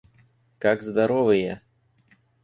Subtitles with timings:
[0.57, 1.61] Как здоровые!